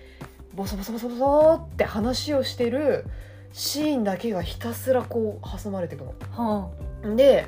[0.53, 3.05] ボソボソボソボソって話をしてる
[3.53, 6.69] シーンだけがひたすらこう挟まれていくは
[7.03, 7.15] の。
[7.15, 7.47] で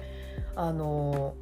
[0.55, 1.33] あの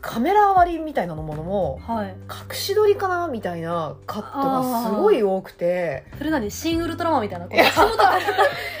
[0.00, 2.16] カメラ割りみたいなものもあはい。
[2.50, 8.18] 隠し撮りかなみたいなカットがすごい多くてそれなに新ウルトラマンみたいなこう足元から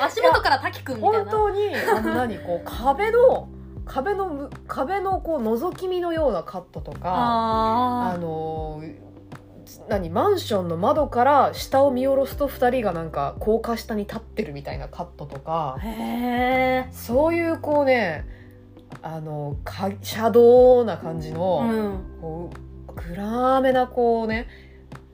[0.06, 1.18] 足元から滝くんみたいな。
[1.18, 3.48] 本当にあの何こう壁の
[3.84, 7.10] 壁のむ壁のこう覗き見のようなカットとか。
[7.12, 8.82] ああの
[9.88, 15.76] 何マンションの窓から下を見下ろすと2人がなんか高架下に立ってるみたいなカットとか
[16.92, 18.24] そういうこうね
[19.02, 22.20] あのかシャドウな感じの、うん。
[22.20, 22.50] こ
[22.88, 24.46] う暗めなこうね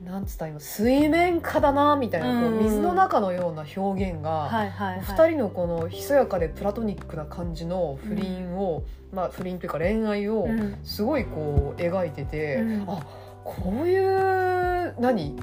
[0.05, 5.01] なんつったらいいの水面下だなみたいな、こううん水の中のような表現が、はいはいはい。
[5.01, 10.79] 2人のこのひそやかでプラトニックな感じの不倫を、まあ不倫というか恋愛を、うん。
[10.85, 12.85] すごいこう描いてて、うん。
[12.87, 13.05] あ
[13.43, 15.37] こういう何？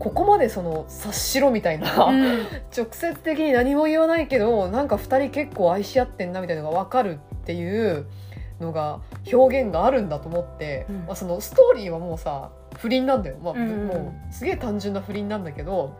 [0.00, 2.38] ここまでその察しろみたいな、うん。
[2.76, 8.06] 直接的に何も言わないけどなんか2人結構愛し合ってんなみたいなのが分かるっていう
[8.60, 10.96] のが表現があるんだと思って、うん。
[11.06, 13.86] まあ、そのストーリーはもうさ不倫なんだよ、まあうんうん。
[13.88, 15.94] もうすげえ単純な不倫なんだけど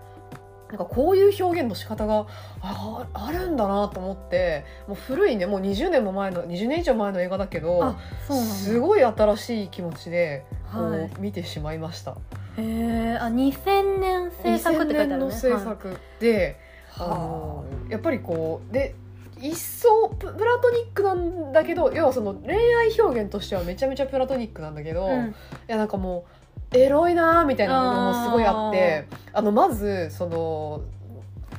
[0.71, 2.27] なんかこういう表現の仕方が
[2.63, 7.97] ああるんだなと思ってもう古いねもう20年も前の20年以上前の映画だけど
[8.29, 11.11] すごい新しい気持ちでこう、はい。
[11.19, 12.17] 見てしまいました。
[12.57, 15.17] へえあ2000年制作って書いてあるね。
[15.17, 16.59] 2000年の制作で、
[16.97, 18.95] あのやっぱりこうで
[19.41, 25.35] 一層ププラトニックなんだけど要はその恋愛表現としてはめちゃめちゃプラトニックなんだけど、いうん。
[25.67, 26.27] やなんかも
[26.73, 30.83] うエロいなーみたいなものもすごいあってあのまずその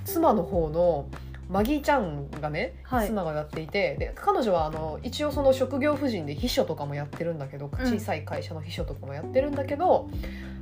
[0.06, 1.08] 妻の方の
[1.52, 3.08] マギーちゃんがね、はい。
[3.08, 10.10] 妻がやっていてで彼女はあの一応その職業婦人で秘書とかもやってるんだけど小さい会社の秘書とかもやってるんだけど、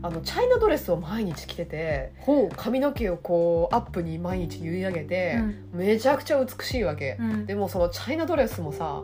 [0.02, 5.38] あのチャイナドレスを毎日着ててほ髪の毛をこうアップに毎日結い上げて、
[5.74, 7.46] めちゃくちゃ美しいわけ、うん。
[7.46, 9.04] でもそのチャイナドレスもさ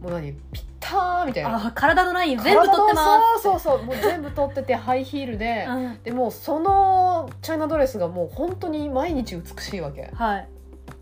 [0.00, 1.66] もう何ピッターみたいな。
[1.66, 6.02] あ体のライン全部取ってまそうそうそうもう全部取ってて ハイヒールで、すうん。
[6.04, 10.10] でもうそのチャイナドレスがもう本当に毎日美しいわけ。
[10.14, 10.48] はい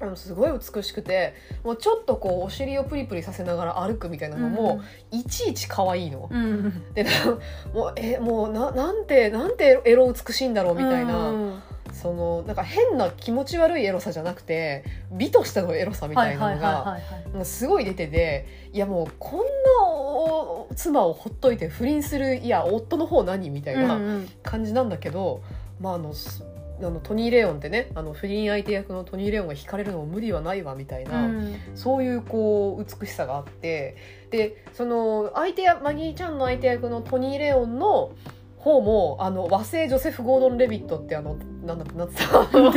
[0.04, 6.94] あのすごい美しくてもうちょっとこうお尻をプリプリさせながら歩くみたいなのも、いちいち可愛いの、うんうん。
[6.94, 7.10] でな
[7.72, 11.62] もうえもうななんてなんてエロ美しいんだろうみたいな、うん
[11.92, 19.44] そのなんか変な気持ち悪いエロさじゃなくて美としてのエロさみたいなのがすごい出てていやもうこんな
[19.86, 24.28] お妻をほっといて不倫するいや夫の方何みたいなうんうん。
[24.42, 25.42] 感じなんだけど、
[25.80, 26.44] まああのす
[26.80, 31.56] あのトニー・レオンってねあの不倫相手役のトニー・レオンが惹かれるのも無理はないわみたいな、うん。
[31.74, 33.96] そういうこう美しさがあって
[34.30, 38.12] でその相手やマギーちゃんの相手役のトニー・レオンの
[38.58, 42.38] 方もあの和製ジョセフ・ゴードン・レビットってあのなんだってなってた。
[42.44, 42.70] ご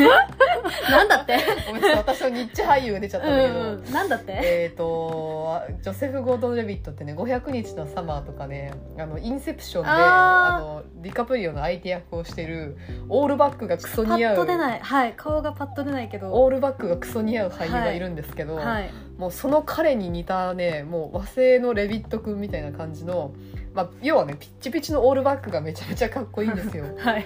[0.90, 1.38] なんだって？
[1.96, 3.60] 私のニッチ俳優が出ちゃったんだけど。
[3.60, 4.26] うんうんなんだって？
[4.44, 12.78] えー、とジョセフ・ゴードン・レビットってね「500日のサマー」とかねあのインセプションであのディカプリオの相手役をしてる
[13.10, 14.36] オールバックがクソパ似合う。
[14.36, 14.80] ッと出ない。
[14.80, 16.32] はい顔がパッと出ないけど。
[16.32, 18.00] オールバックがクソ似合う俳優がい。
[18.00, 18.92] るんですけど、はい。
[19.18, 23.34] もうその彼に似たねもう和製のレビット君みたいな感じの、
[23.74, 26.86] まあ、要はねピッチピチのオールバックがめちゃめちゃかっこいいんですよ。
[27.00, 27.26] はい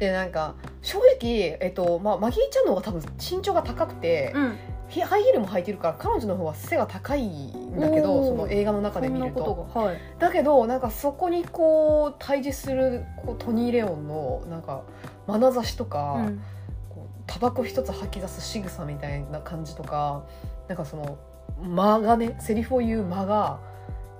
[0.00, 4.56] でなんか正直、えっとまあ、マギーちゃんの方が多分身長が高くて、うん。
[4.88, 9.66] ヒハイヒールも履いてるから彼女の方は背が高いんだけどその映画の中で見ると。
[9.72, 9.96] はい。
[10.18, 14.82] だけどなんかそこにこう対峙するこうトニー・レオンのなんか
[15.26, 16.42] 眼差しとか、うん。
[16.90, 20.24] こうタバコ一つ吐き出す仕草みたいな感じとか
[20.68, 21.16] なんかその
[21.62, 23.60] 間がねセリフを言う間が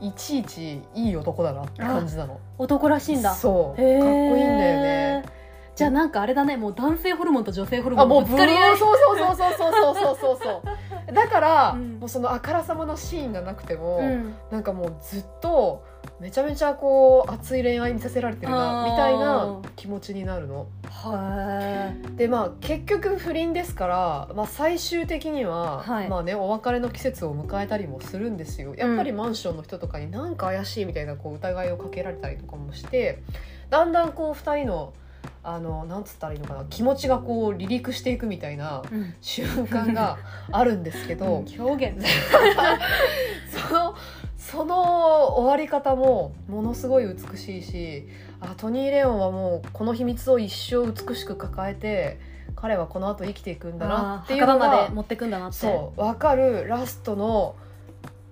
[0.00, 2.40] いちいちいい男だなって感じなの。
[2.56, 3.34] 男らしいんだ。
[3.34, 3.76] そう。
[3.76, 5.24] かっこいいんだよね
[5.74, 8.78] じゃあなんかあれだねもう男性ホルモンと女性ホルモンぶつかり合い。
[8.78, 10.38] そうそうそうそうそうそうそうそう。
[10.42, 10.62] そ
[11.10, 11.98] うだから、うん。
[11.98, 14.34] もうそのあからさまなシーンがなくても、うん。
[14.50, 15.82] なんかもうずっと
[16.20, 20.66] めちゃめちゃこう熱い恋愛見させられてるなみたいな気持ちになるの。
[20.90, 26.08] はでまあ結局不倫ですから、まあ、最終的には、はい。
[26.08, 28.74] まあね、お別れの季節を迎えたりもするんですよ。
[28.74, 33.22] やっぱりマンションの人とかになんか怪しいみたいなこう疑いをかけられたりとかもして
[33.70, 34.92] だんだんこう2人の
[35.44, 36.64] あのなんつったらいいのかな。
[36.66, 39.14] 気持ちがこう離陸していくみたいなうん。
[39.20, 40.18] 瞬間が
[40.52, 42.00] あるんですけど、表現。
[43.68, 43.94] その
[44.36, 48.08] その終わり方もものすごい美しいし
[48.40, 52.18] あトニー・レオンはもうこの秘密を一生美しく抱えて
[52.56, 55.58] 彼はこの後生きていくんだなっていう墓のが場まで持ってくんだなって。
[55.58, 57.54] そう分かるラストの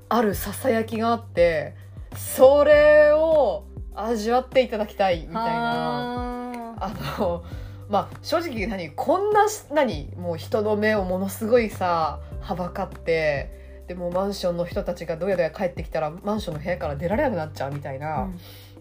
[0.09, 1.74] あるささやきがあって
[2.16, 5.42] それを味わっていただきたいみたいな。
[5.42, 7.44] なあの
[7.88, 18.31] まあ正直何こんなし何もう人の目をものすごいさはばかってでもマンションの人たちがどやどや帰ってきたらマンションの部屋から出られなくなっちゃうみたいな、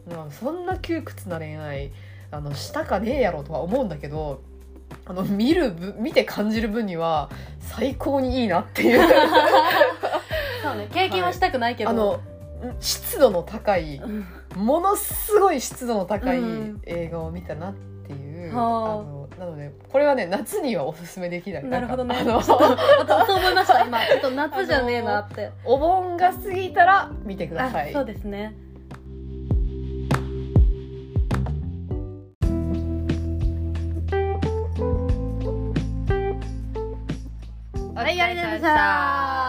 [0.07, 0.31] うん。
[0.31, 1.91] そんな窮屈な恋愛
[2.29, 4.43] あのしたかねえやろとは思うんだけど
[5.05, 9.01] あの見る分見て感じる分には最高にいいなっていう。
[10.61, 12.19] そうね経験はしたくないけど、あの
[12.79, 16.81] 湿度の高いうんものすごい湿度の高いうん。
[16.85, 18.65] 映画を見たなっていう、はあ。
[18.65, 21.63] あのなのでこれはね夏にはおすすめできない。
[21.65, 22.17] なるほどね。
[22.19, 23.99] あのちょっとまたそう思いました今。
[24.05, 25.51] ちょっと夏じゃねえなって。
[25.63, 27.89] お盆が過ぎたら見てください。
[27.91, 28.55] あそうですね。
[37.95, 39.48] はい、ありがとうございました。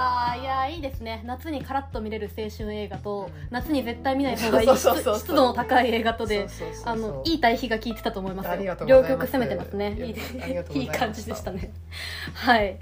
[0.80, 1.22] いですね。
[1.24, 6.46] 夏にカラッと見れる青春映画と、うん夏に絶対見ない方がいい湿湿度の高い映画とで、
[6.84, 8.50] あの、いい対比が効いてたと思います
[8.86, 9.96] 両極攻めてますね。
[10.74, 11.72] いい感じでしたね。
[12.34, 12.78] はい。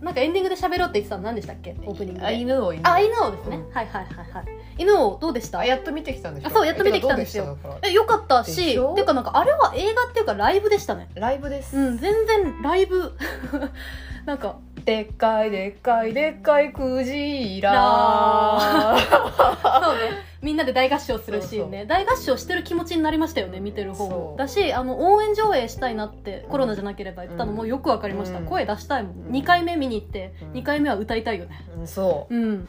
[0.00, 1.76] なんかエンディングで喋ろうって言ってたの何でしたっけ？
[1.84, 2.26] オープニングで。
[2.26, 3.56] あ犬を犬あ、犬王ですね。
[3.58, 4.44] うんはいはいはいはい。
[4.78, 5.58] 犬王どうでした？
[5.58, 8.94] あやっと見てきたんでしょあそうやっと見てきたんですよえよかったでし、しょ？
[8.94, 11.08] ていうかなんかあれは映画っていうかライブでしたね。
[11.14, 13.12] ライブです、うん、全然ライブ。
[14.26, 18.96] なんか、でっかいでっかいでっかいクジラ。
[19.82, 20.00] そうね。
[20.42, 21.84] みんなで大合唱するシーンね。
[21.86, 24.08] 大合唱してる気持ちになりましたよね、見てる方。
[24.08, 28.38] もだし、あの、応援上映したいなって、コロナじゃなければ言ったのもよくわかりました。
[28.38, 28.46] うん。
[28.46, 29.12] 声出したいもん。
[29.26, 29.32] うん。
[29.32, 30.52] 2回目見に行って、うん。
[30.52, 31.66] 2回目は歌いたいよね。
[31.76, 32.36] うんそう。
[32.36, 32.68] ん。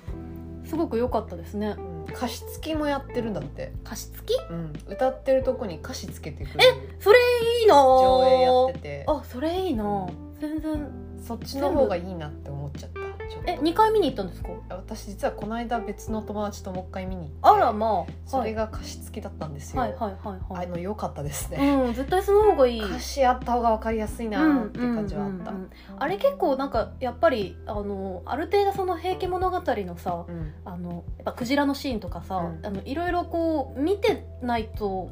[0.65, 1.75] すごく良かったですね。
[2.13, 4.37] 歌詞付きもやってるんだって、歌詞付き？
[4.49, 6.59] うん、歌ってるとこに歌詞つけてくる。
[6.99, 7.19] それ
[7.61, 9.03] いいなぁ上映やってて。
[9.07, 10.91] あ、それいいなぁ全然。
[11.21, 13.01] そっちの方がいいなって思っちゃった
[13.45, 14.49] え、2回見に行ったんですか？
[14.69, 18.11] 私実はこの間別の友達ともう一回見に行ってあら、まあ。
[18.25, 20.65] それが、が歌詞付きだったんですよ、はいはいはいはい。
[20.65, 21.57] あの良かったですね、
[21.87, 22.83] うん、絶対その方がいい。
[22.83, 30.53] 歌詞あった方が分かりやすいなーって感じはあった、うんうんうんうんあれ結構なんかやっぱりあのある程度その「平家物語」のさうん。
[30.65, 32.65] あのやっぱクジラのシーンとかさ、うん。
[32.65, 35.11] あのいろいろこう見てないと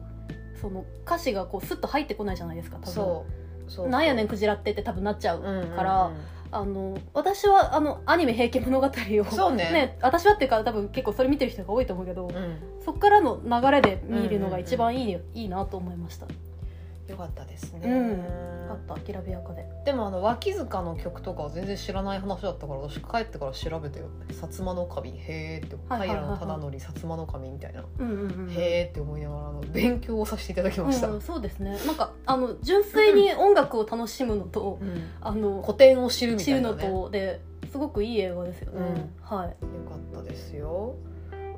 [0.59, 2.93] その歌詞がこうスッと入ってこないじゃないですか多分。
[2.93, 5.67] そうそうなんやねんクジラってって多分なっちゃう、うんうんうん。
[5.69, 6.11] から
[6.51, 8.91] あの私はあのアニメ「平家物語を」
[9.31, 9.97] そうね。
[10.01, 12.57] 私はっていうか多分結構それ見てる人が多いと思うけど、うん。
[12.83, 16.25] そっからの流れで見るのが一番いい,、いいなと思いました
[17.11, 18.71] よかったですね、うん。
[18.71, 19.65] あったきらびやかで。
[19.85, 31.77] でもあの脇塚の曲とかは全然知らない話だったから私帰ってから調べてよ「薩摩の神」へーって平忠則薩摩の神みたいな、うんうんうんへーって思いながらあの勉強をさせていただきました、うん、そうですね。
[31.85, 35.03] なんかあの純粋に音楽を楽しむのと、うん。
[35.21, 36.89] あの古典を知るみた知るのいなね。
[36.89, 37.41] よとで
[37.71, 39.47] すごくいい映画ですよね、はい。
[39.89, 40.95] かったですよ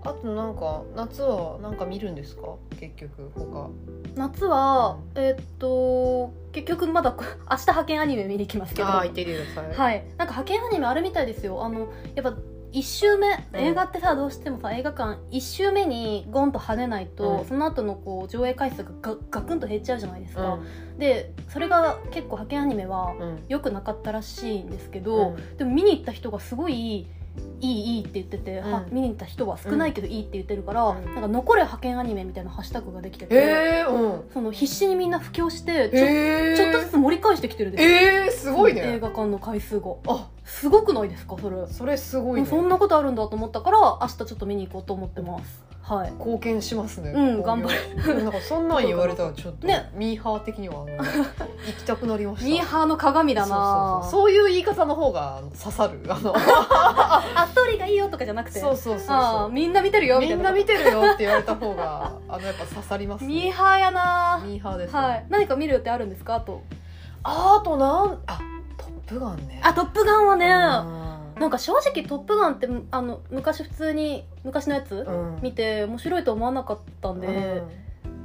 [0.03, 2.55] あとなんか夏はなんか見るんですか？
[2.79, 3.69] 結局他。
[4.15, 7.23] 夏は、えーっと結局まだ 明
[7.57, 8.87] 日派遣アニメ見に行きますけど。
[8.87, 10.03] ああ言ってくださいはい。
[10.17, 11.63] なんか派遣アニメあるみたいですよ。
[11.63, 12.33] あのやっぱ
[12.73, 17.45] 1周目映画ってさどうしてもさ映画館1周目にゴンと跳ねないと、うん。
[17.45, 20.97] その後のこう上映回数がガガクンと減っちゃうじゃないですうか、ん。
[20.97, 23.43] でそれが結構派遣アニメはうん。
[23.49, 25.57] 良くなかったらしいんですけど、うん。
[25.57, 27.07] でも見に行った人がすごい
[27.61, 28.71] いいいいって言ってて、うん。
[28.71, 31.05] は見に行った人は少ないけどいいって言ってるから、うん。
[31.05, 34.29] なんか残れ派遣アニメみたいなハッシュタグができてて、へえうん。
[34.33, 39.91] その必死にみんな布教してちょ,、へえちょっとずつ盛り返してきてるんでえー、すごい映ね画館の回数が。
[40.07, 42.47] あすごくないですかそれ、それすごいね。
[42.47, 46.11] そんなことあるんだと思ったから明日ちょっと見に行こうと思ってますはい。
[46.13, 47.11] 貢献しますね。
[47.11, 47.67] うん興行
[48.23, 49.89] なんかそんなん言われたらちょっと、ね。
[49.93, 52.45] ミーハー的には 行きたくなりました。
[52.45, 53.47] ミーハーの鏡だな。
[53.47, 54.21] そうそうそう。
[54.21, 55.99] そういう言い方の方が刺さる。
[56.07, 58.59] あの あストーリーがいいよとかじゃなくて。
[58.59, 64.41] そうそうそうみんな見てるよみたいなみんな見てるよって言われた方があのやっぱ刺さります、ね、ミーハーやな。
[64.45, 64.99] ミーハーです、ね。
[64.99, 65.25] はい。
[65.29, 66.35] 何か見る予定あるんですか？
[66.35, 66.61] あと。
[67.23, 68.39] ああとなんあ
[68.77, 69.59] トップガンね。
[69.63, 71.00] あトップガンはねうん
[71.41, 75.39] なんか正直「トップガン」ってあの昔普通に昔のやつ、うん。
[75.41, 77.81] 見て面白いと思わなかったんで、うん。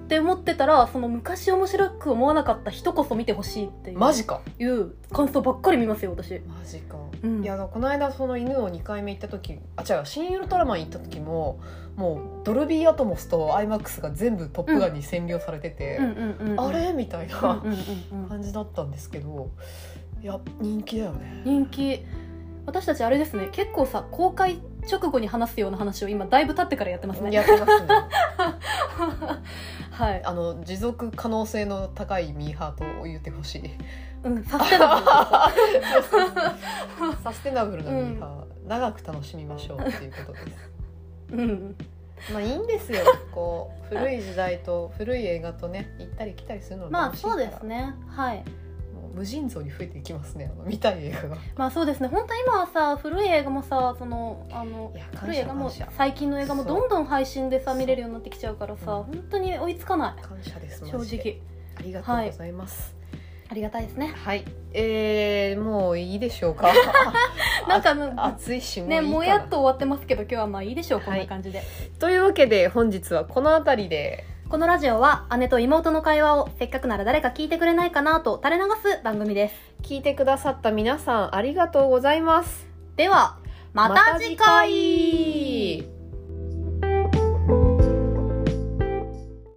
[0.06, 4.40] って思ってたらその昔面白く思わなかった人こそ見てほしいっていうマジか。
[4.58, 11.58] いう感想ばっかり見ますよ私、マジか、うん、いやこの間その犬を2回目行った時あ違う「新ウルトラマン」行った時も
[11.96, 15.98] もうドルビーアトモスと IMAX が全部「トップガン」に占領されてて、
[16.56, 16.92] あれ？
[16.92, 17.62] みたいな
[18.28, 19.50] 感じだったんですけど
[20.22, 21.42] いや人気だよね。
[21.44, 22.04] 人気
[22.66, 24.60] 私たちあれですね結構さ公開
[24.90, 27.32] 直後に話すような話を今だいぶ経ってからやってますね。
[27.32, 27.88] やってますね。
[29.90, 33.70] はい、あの持続可能性の高いミーハーと言ってほしい。
[34.22, 35.02] うん、サステナブ
[37.06, 40.70] ル サステナブルなミーハー、長く楽しみましょうっていうことです。
[41.32, 41.74] うん。
[42.32, 43.00] まあいいんですよ。
[43.32, 47.94] こう古い時代と古い映画とね行ったり来たりするのがまあそうですね。
[48.08, 48.44] はい
[49.16, 51.36] 無尽蔵に増えていきますねあの見たい映画が。
[51.56, 52.08] まあそうですね。
[52.08, 59.04] 本当今はさ古い映画もさそのあの古い映画も最近の映画もどんどん配信でさ見れるようになってきちゃうからさうん。
[59.04, 60.22] 本当に追いつかない。
[60.22, 61.40] 感謝です正直。
[61.78, 62.94] ありがとうございます。
[63.48, 64.12] ありがたいですね。
[64.24, 66.68] はい、えー、もういいでしょうか？
[67.68, 71.62] なんか暑いしねもやっと終わってますけど今日はまあいいでしょうこんはない感じで、
[71.98, 79.54] というわけで本日はこの辺りでこのラジオは姉と妹の会話をせっかくなら誰か聞いてくれないかなと垂れ流す番組です。
[79.82, 82.68] 聞いてくださった皆さんありがとうございます。
[82.94, 83.38] では
[83.72, 85.95] また次回